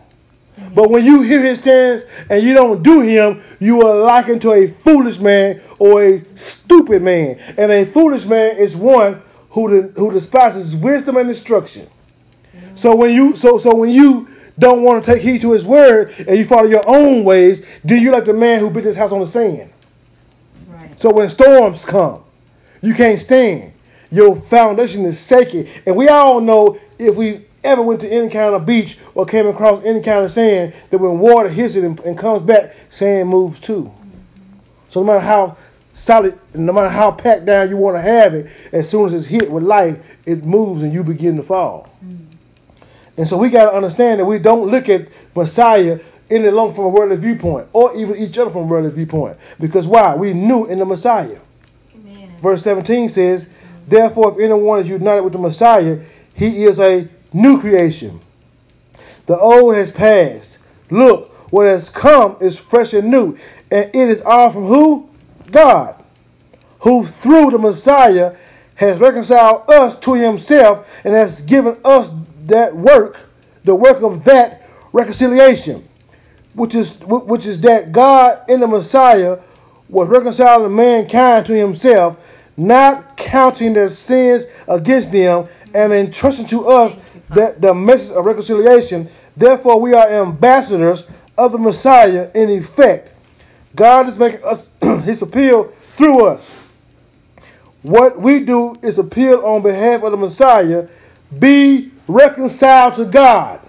[0.73, 4.54] But when you hear His stance and you don't do Him, you are likened to
[4.54, 7.38] a foolish man or a stupid man.
[7.56, 9.21] And a foolish man is one
[9.52, 11.88] who, who despises wisdom and instruction.
[12.76, 14.28] So when you so so when you
[14.60, 18.02] don't want to take heed to his word and you follow your own ways, then
[18.02, 19.72] you like the man who built his house on the sand.
[20.67, 21.00] Right.
[21.00, 22.24] So when storms come,
[22.82, 23.74] you can't stand.
[24.12, 25.69] Your foundation is shaky.
[25.86, 29.48] And we all know if we ever went to any kind of beach or came
[29.48, 33.30] across any kind of sand, that when water hits it and, and comes back, sand
[33.30, 33.91] moves too.
[34.89, 35.58] So no matter how
[35.93, 39.26] solid, no matter how packed down you want to have it, as soon as it's
[39.26, 41.89] hit with life, it moves and you begin to fall.
[42.04, 42.29] Mm.
[43.19, 46.86] And so we got to understand that we don't look at Messiah any longer from
[46.86, 49.36] a worldly viewpoint or even each other from a worldly viewpoint.
[49.60, 50.15] Because why?
[50.15, 51.38] We knew in the Messiah.
[51.93, 52.34] Amen.
[52.41, 53.47] Verse 17 says,
[53.86, 55.99] Therefore, if anyone is united with the Messiah,
[56.34, 58.21] he is a new creation.
[59.25, 60.58] The old has passed.
[60.89, 63.38] Look, what has come is fresh and new.
[63.69, 65.10] And it is all from who?
[65.51, 66.01] God,
[66.79, 68.38] who through the Messiah
[68.75, 72.10] has reconciled us to himself and has given us
[72.50, 73.20] that work,
[73.64, 75.88] the work of that reconciliation,
[76.54, 79.40] which is which is that God in the Messiah
[79.88, 82.18] was reconciling mankind to himself,
[82.58, 86.96] not counting their sins against them, and entrusting to us
[87.30, 89.10] that the message of reconciliation.
[89.36, 91.06] Therefore, we are ambassadors
[91.38, 93.16] of the Messiah in effect.
[93.76, 96.46] God is making us his appeal through us.
[97.82, 100.88] What we do is appeal on behalf of the Messiah,
[101.38, 103.60] be reconciled to God.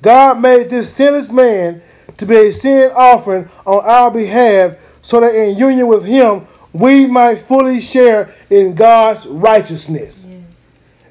[0.00, 1.80] God made this sinless man
[2.18, 7.06] to be a sin offering on our behalf so that in union with him we
[7.06, 10.26] might fully share in God's righteousness.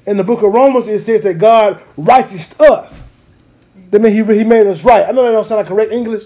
[0.06, 3.02] In the book of Romans, it says that God righteous us.
[3.90, 5.06] That means he, he made us right.
[5.06, 6.24] I know that don't sound like correct English,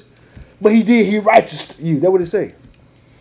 [0.60, 1.06] but he did.
[1.06, 2.00] He righteous you.
[2.00, 2.54] That's what it say.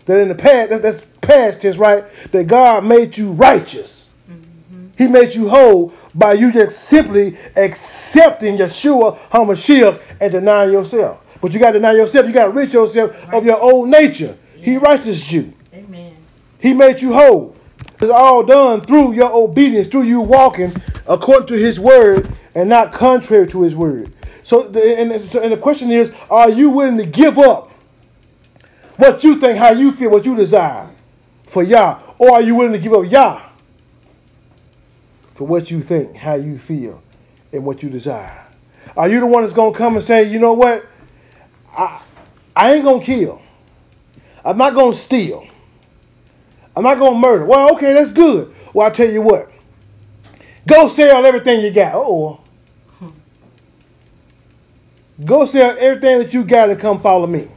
[0.06, 2.06] That in the past, that, that's past tense, right?
[2.32, 4.05] That God made you righteous.
[4.98, 11.20] He made you whole by you just simply accepting Yeshua HaMashiach and denying yourself.
[11.42, 12.26] But you got to deny yourself.
[12.26, 14.38] You got to rid yourself of your old nature.
[14.56, 15.54] He righteous you.
[15.74, 16.16] Amen.
[16.60, 17.56] He made you whole.
[18.00, 22.94] It's all done through your obedience, through you walking according to His word and not
[22.94, 24.12] contrary to His word.
[24.44, 27.72] So, the, and, and the question is, are you willing to give up
[28.98, 30.90] what you think, how you feel, what you desire
[31.48, 33.42] for Yah, or are you willing to give up Yah
[35.36, 37.02] for what you think, how you feel,
[37.54, 38.46] and what you desire?
[38.98, 40.86] Are you the one that's gonna come and say, you know what,
[41.78, 42.02] I,
[42.56, 43.42] I ain't gonna kill,
[44.44, 45.48] I'm not gonna steal.
[46.76, 47.46] I'm not gonna murder.
[47.46, 48.54] Well, okay, that's good.
[48.74, 49.50] Well, I tell you what.
[50.68, 51.96] Go sell everything you got.
[51.96, 52.42] Oh.
[55.24, 57.48] Go sell everything that you got and come follow me.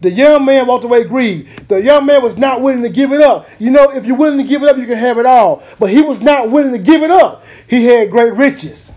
[0.00, 1.68] The young man walked away grieved.
[1.68, 3.48] The young man was not willing to give it up.
[3.58, 5.62] You know, if you're willing to give it up, you can have it all.
[5.78, 7.44] But he was not willing to give it up.
[7.66, 8.92] He had great riches.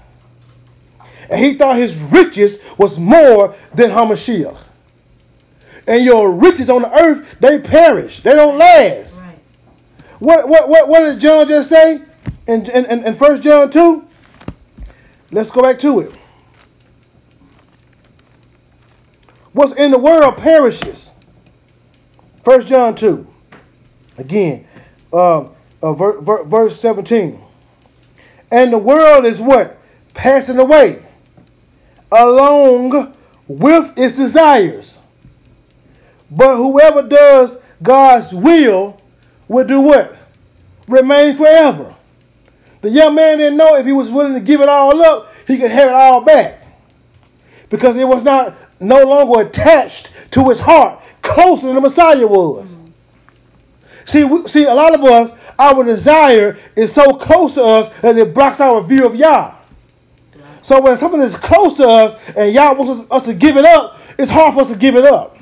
[1.29, 4.57] And he thought his riches was more than Hamashiach.
[5.87, 8.21] And your riches on the earth, they perish.
[8.21, 9.17] They don't last.
[9.17, 9.39] Right.
[10.19, 12.01] What what what what did John just say
[12.47, 14.07] in in, in, in 1 John 2?
[15.31, 16.18] Let's go back to it.
[19.53, 21.09] What's in the world perishes.
[22.43, 23.27] 1 John 2.
[24.17, 24.67] Again,
[25.11, 25.47] uh,
[25.81, 27.41] uh, ver, ver, verse 17.
[28.51, 29.77] And the world is what?
[30.13, 31.05] Passing away
[32.11, 33.15] along
[33.47, 34.95] with its desires.
[36.31, 38.99] But whoever does God's will
[39.47, 40.15] will do what?
[40.87, 41.95] Remain forever.
[42.81, 45.57] The young man didn't know if he was willing to give it all up, he
[45.57, 46.65] could have it all back.
[47.69, 52.75] Because it was not no longer attached to his heart, closer than the Messiah was.
[54.05, 58.17] See, we, see, a lot of us, our desire is so close to us that
[58.17, 59.55] it blocks our view of Yah.
[60.61, 63.65] So when something is close to us and Yah wants us, us to give it
[63.65, 65.37] up, it's hard for us to give it up.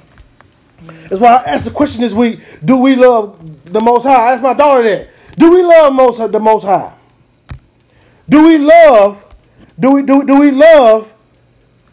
[1.10, 4.30] That's why I asked the question this week: Do we love the Most High?
[4.30, 5.10] I asked my daughter that.
[5.38, 6.94] Do we love most the Most High?
[8.30, 9.24] Do we love?
[9.80, 11.12] Do we do, do we love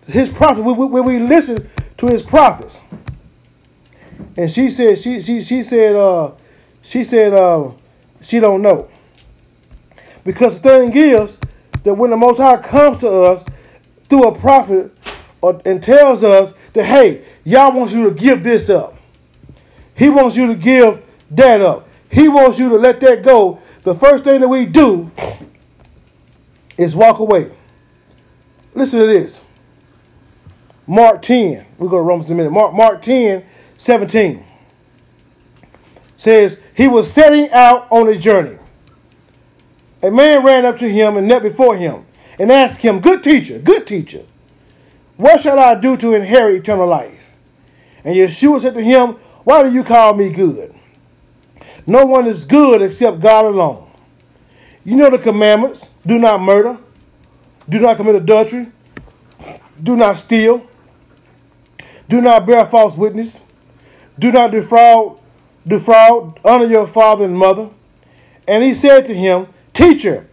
[0.06, 0.64] His prophets?
[0.64, 2.78] When we, listen to His prophets?
[4.36, 6.32] And she said she she she said uh
[6.82, 7.70] she said uh
[8.20, 8.88] she don't know
[10.24, 11.36] because the thing is
[11.84, 13.44] that when the Most High comes to us
[14.08, 14.92] through a prophet
[15.40, 18.96] or, and tells us that hey Yah wants you to give this up.
[19.94, 21.88] He wants you to give that up.
[22.10, 23.60] He wants you to let that go.
[23.84, 25.10] The first thing that we do
[26.76, 27.52] is walk away.
[28.74, 29.40] Listen to this.
[30.87, 31.64] Mark 10.
[31.78, 32.51] We'll go to Romans in a minute.
[32.51, 33.45] Mark, Mark 10,
[33.78, 34.45] 17.
[36.16, 38.59] Says, He was setting out on a journey.
[40.03, 42.05] A man ran up to him and knelt before him
[42.39, 44.24] and asked him, Good teacher, good teacher,
[45.16, 47.30] what shall I do to inherit eternal life?
[48.05, 49.12] And Yeshua said to him,
[49.45, 50.74] Why do you call me good?
[51.87, 53.91] No one is good except God alone.
[54.85, 56.78] You know the commandments do not murder,
[57.68, 58.70] do not commit adultery,
[59.82, 60.66] do not steal,
[62.09, 63.38] do not bear false witness,
[64.18, 65.20] do not defraud,
[65.66, 67.70] defraud, honor your father and mother.
[68.46, 70.28] And he said to him, Teacher,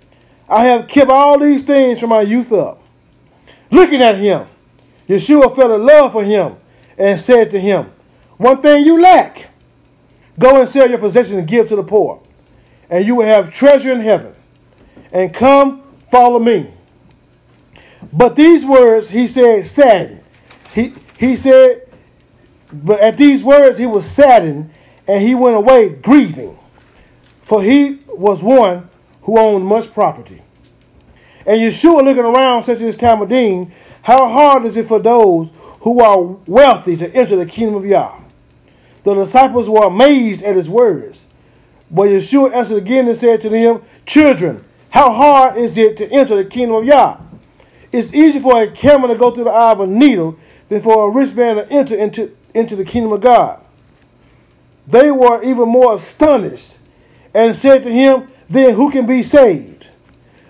[0.49, 2.83] I have kept all these things from my youth up.
[3.71, 4.47] Looking at him,
[5.07, 6.57] Yeshua felt a love for him
[6.97, 7.91] and said to him,
[8.37, 9.47] One thing you lack.
[10.37, 12.21] Go and sell your possessions and give to the poor,
[12.89, 14.33] and you will have treasure in heaven.
[15.11, 16.73] And come, follow me.
[18.13, 20.23] But these words he said saddened.
[20.73, 21.87] He he said,
[22.73, 24.71] but at these words he was saddened,
[25.07, 26.57] and he went away grieving,
[27.43, 28.89] for he was one
[29.21, 30.41] who owned much property.
[31.45, 35.51] And Yeshua looking around said to his Talmidim, How hard is it for those
[35.81, 38.19] who are wealthy to enter the kingdom of Yah?
[39.03, 41.25] The disciples were amazed at his words.
[41.91, 46.35] But Yeshua answered again and said to them, Children, how hard is it to enter
[46.35, 47.19] the kingdom of Yah?
[47.91, 50.39] It's easy for a camel to go through the eye of a needle
[50.71, 53.61] than for a rich man to enter into, into the kingdom of God.
[54.87, 56.77] They were even more astonished
[57.33, 59.87] and said to him, Then who can be saved?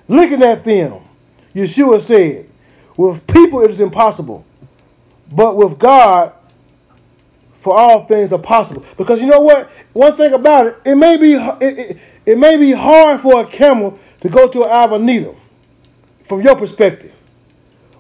[0.08, 1.02] Looking at them,
[1.56, 2.48] Yeshua said,
[2.98, 4.46] With people it is impossible,
[5.32, 6.34] but with God
[7.60, 8.86] for all things are possible.
[8.98, 9.72] Because you know what?
[9.94, 11.98] One thing about it, it may be it, it,
[12.28, 15.36] it may be hard for a camel to go to an eye a needle,
[16.26, 17.12] from your perspective,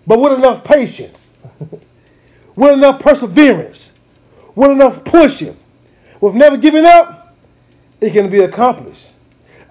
[0.05, 1.34] but with enough patience,
[2.56, 3.91] with enough perseverance,
[4.56, 5.58] with enough pushing,
[6.20, 7.36] with never giving up,
[7.99, 9.08] it can be accomplished.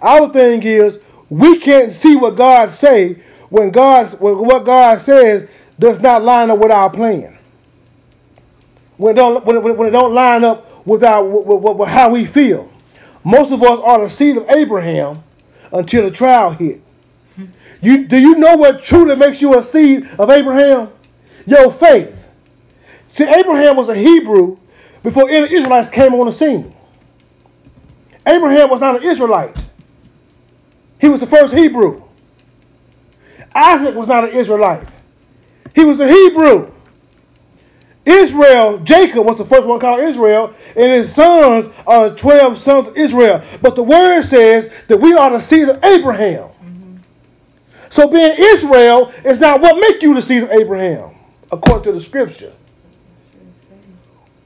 [0.01, 6.01] Our thing is we can't see what God say when God what God says does
[6.01, 7.37] not line up with our plan
[9.01, 12.11] when it don't, when it, when it don't line up with, our, with, with how
[12.11, 12.71] we feel.
[13.25, 15.23] Most of us are the seed of Abraham
[15.73, 16.83] until the trial hit.
[17.81, 20.91] You, do you know what truly makes you a seed of Abraham?
[21.47, 22.15] Your faith.
[23.13, 24.57] See, Abraham was a Hebrew
[25.03, 26.75] before any Israelites came on the scene.
[28.27, 29.57] Abraham was not an Israelite.
[31.01, 32.03] He was the first Hebrew.
[33.55, 34.87] Isaac was not an Israelite.
[35.75, 36.73] He was the Hebrew.
[38.05, 42.87] Israel, Jacob was the first one called Israel, and his sons are the 12 sons
[42.89, 43.43] of Israel.
[43.61, 46.45] But the word says that we are the seed of Abraham.
[46.45, 46.97] Mm-hmm.
[47.89, 51.15] So being Israel is not what make you the seed of Abraham,
[51.53, 52.53] according to the scripture.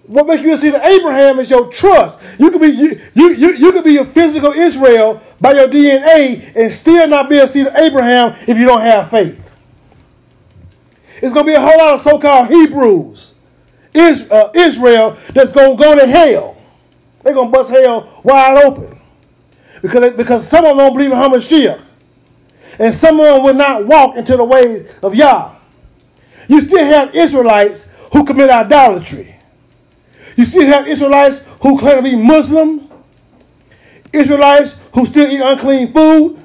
[0.07, 2.19] What makes you the seed of Abraham is your trust.
[2.39, 6.55] You could be you, you, you, you could be a physical Israel by your DNA
[6.55, 9.41] and still not be a seed of Abraham if you don't have faith.
[11.23, 13.33] It's to be a whole lot of so-called Hebrews
[13.95, 16.57] uh, Israel that's to go to hell.
[17.23, 18.99] They're to bust hell wide open.
[19.81, 21.83] Because, because some of them don't believe in Hamashiach.
[22.79, 25.55] And some of them will not walk into the ways of Yah.
[26.49, 29.34] You still have Israelites who commit idolatry.
[30.37, 32.91] You still have Israelites who claim to be Muslim.
[34.13, 36.41] Israelites who still eat unclean food.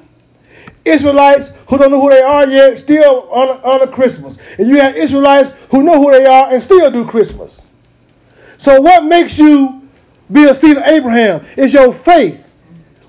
[0.86, 4.38] Israelites who don't know who they are yet still on on a Christmas.
[4.58, 7.62] And you have Israelites who know who they are and still do Christmas.
[8.58, 9.88] So what makes you
[10.32, 12.44] be a seed of Abraham is your faith.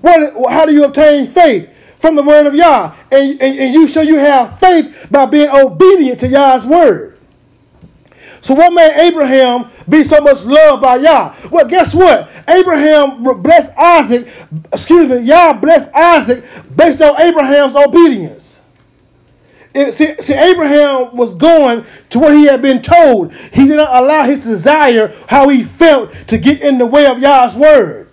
[0.01, 1.69] What, how do you obtain faith?
[1.99, 2.95] From the word of Yah.
[3.11, 7.10] And, and, and you show you have faith by being obedient to Yah's word.
[8.41, 11.35] So what made Abraham be so much loved by Yah?
[11.51, 12.29] Well, guess what?
[12.47, 14.27] Abraham blessed Isaac,
[14.73, 16.43] excuse me, Yah blessed Isaac
[16.75, 18.57] based on Abraham's obedience.
[19.73, 23.33] It, see, see, Abraham was going to what he had been told.
[23.33, 27.19] He did not allow his desire, how he felt, to get in the way of
[27.19, 28.09] Yah's word.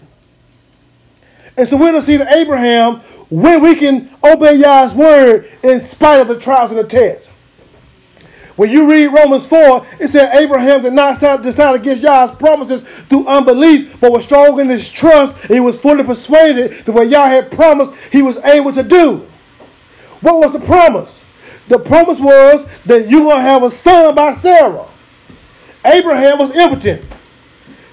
[1.57, 3.01] And so we're going to see that Abraham,
[3.31, 7.29] when we can obey Yah's word in spite of the trials and the tests.
[8.59, 13.25] When you read Romans 4, it said Abraham did not decide against Yah's promises through
[13.29, 15.33] unbelief, but was strong in his trust.
[15.43, 19.25] And he was fully persuaded that what Yah had promised, he was able to do.
[20.23, 21.21] What was the promise?
[21.69, 24.89] The promise was that you're going to have a son by Sarah.
[25.85, 27.09] Abraham was impotent.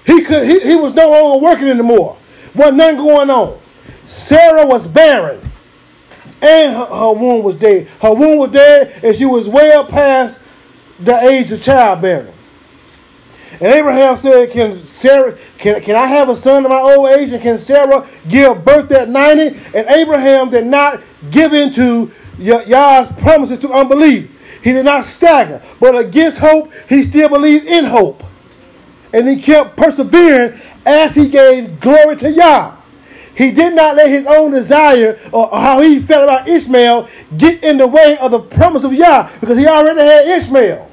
[0.04, 2.16] He, could, he, he was no longer working anymore.
[2.56, 3.60] Wasn't nothing going on.
[4.06, 5.40] Sarah was barren.
[6.42, 7.86] And her, her womb was dead.
[8.02, 10.40] Her womb was dead, and she was well past
[11.00, 12.32] the age of childbearing.
[13.60, 17.32] And Abraham said, Can Sarah can, can I have a son in my old age?
[17.32, 19.56] And can Sarah give birth at 90?
[19.74, 24.30] And Abraham did not give in to Yah's promises to unbelief.
[24.62, 28.22] He did not stagger, but against hope, he still believed in hope.
[29.12, 32.76] And he kept persevering as he gave glory to Yah.
[33.36, 37.76] He did not let his own desire or how he felt about Ishmael get in
[37.76, 40.90] the way of the promise of Yah because he already had Ishmael.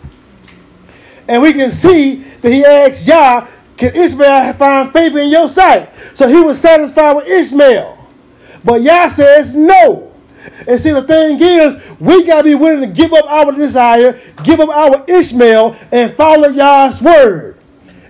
[1.30, 5.90] And we can see that he asked Yah, Can Ishmael find favor in your sight?
[6.16, 7.98] So he was satisfied with Ishmael.
[8.66, 10.12] But Yah says, No.
[10.68, 14.20] And see, the thing is, we got to be willing to give up our desire,
[14.44, 17.58] give up our Ishmael, and follow Yah's word.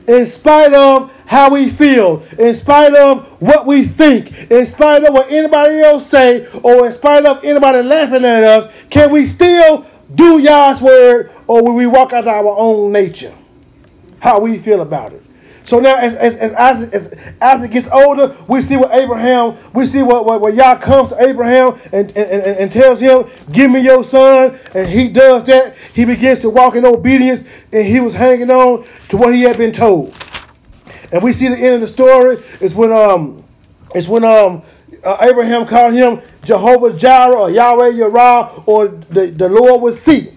[0.08, 5.14] In spite of how we feel, in spite of what we think, in spite of
[5.14, 9.86] what anybody else say, or in spite of anybody laughing at us, can we still
[10.16, 13.34] do Yah's word, or will we walk out our own nature?
[14.20, 15.24] How we feel about it.
[15.66, 19.86] So now, as, as, as, Isaac, as Isaac gets older, we see what Abraham, we
[19.86, 23.72] see what, what, what Yah comes to Abraham and, and, and, and tells him, Give
[23.72, 24.60] me your son.
[24.76, 25.78] And he does that.
[25.94, 29.58] He begins to walk in obedience, and he was hanging on to what he had
[29.58, 30.14] been told.
[31.14, 33.44] And we see the end of the story is when um
[33.96, 34.64] it's when um
[35.04, 40.34] uh, Abraham called him Jehovah Jireh or Yahweh Yirah or the, the Lord will see.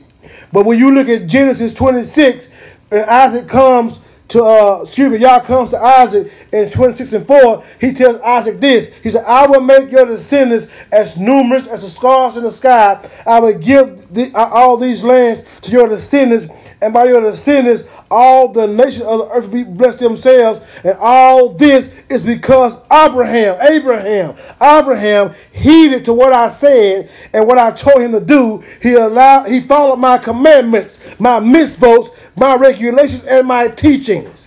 [0.52, 2.48] But when you look at Genesis 26,
[2.90, 7.64] and Isaac comes to uh excuse me, Yah comes to Isaac in 26 and 4,
[7.80, 8.92] he tells Isaac this.
[9.02, 13.08] He said, I will make your descendants as numerous as the stars in the sky.
[13.26, 16.48] I will give the, uh, all these lands to your descendants,
[16.80, 20.60] and by your descendants all the nations of the earth will be blessed themselves.
[20.84, 27.58] And all this is because Abraham, Abraham, Abraham heeded to what I said and what
[27.58, 28.62] I told him to do.
[28.80, 34.46] He allowed, he followed my commandments, my mitzvot, my regulations, and my teachings.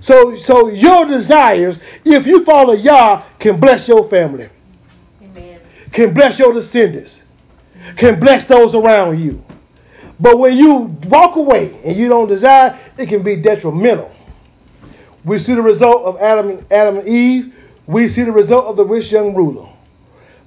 [0.00, 4.50] So, so your desires, if you follow Yah, can bless your family,
[5.22, 5.58] Amen.
[5.92, 7.22] can bless your descendants,
[7.96, 9.42] can bless those around you.
[10.20, 14.14] But when you walk away and you don't desire, it can be detrimental.
[15.24, 17.54] We see the result of Adam and Adam and Eve.
[17.86, 19.68] We see the result of the rich young ruler.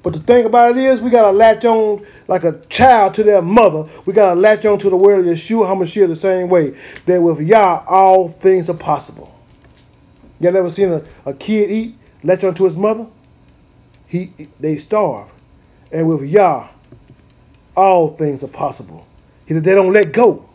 [0.04, 3.42] But the thing about it is, we gotta latch on like a child to their
[3.42, 3.90] mother.
[4.06, 6.78] We gotta latch on to the word of Yeshua HaMashiach the same way.
[7.06, 9.34] That with Yah, all things are possible.
[10.40, 13.08] You never seen a, a kid eat, latch on to his mother?
[14.06, 15.30] He they starve.
[15.92, 16.70] And with Yah,
[17.76, 19.07] all things are possible.
[19.48, 20.48] Said they don't let go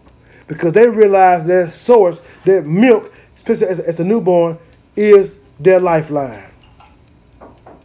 [0.46, 4.58] because they realize their source, their milk, especially as, as a newborn,
[4.96, 6.44] is their lifeline.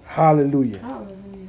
[0.06, 0.80] Hallelujah.
[0.80, 1.48] Hallelujah.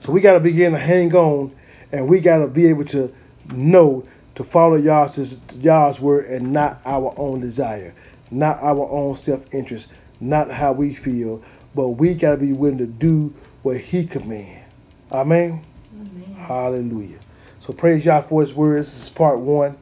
[0.00, 1.52] So we got to begin to hang on
[1.92, 3.12] and we got to be able to
[3.50, 4.06] know
[4.36, 7.94] to follow Yah's, Yah's word and not our own desire,
[8.30, 9.86] not our own self interest,
[10.20, 11.42] not how we feel,
[11.74, 14.62] but we got to be willing to do what He commands.
[15.10, 15.64] Amen.
[15.94, 16.34] Amen.
[16.34, 17.18] Hallelujah.
[17.66, 18.94] So praise Yah for His words.
[18.94, 19.76] This is part one.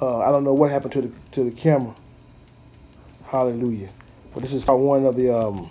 [0.00, 1.94] Uh, I don't know what happened to the to the camera.
[3.26, 3.90] Hallelujah.
[4.34, 5.70] But this is part one of the um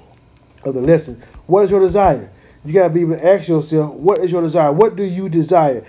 [0.63, 1.21] of the lesson.
[1.47, 2.31] What is your desire?
[2.63, 4.71] You gotta be able to ask yourself, what is your desire?
[4.71, 5.85] What do you desire?